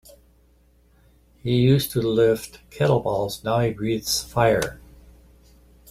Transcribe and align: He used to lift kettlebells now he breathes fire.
He 1.43 1.57
used 1.57 1.91
to 1.91 2.01
lift 2.01 2.67
kettlebells 2.71 3.43
now 3.43 3.59
he 3.59 3.69
breathes 3.71 4.23
fire. 4.23 4.81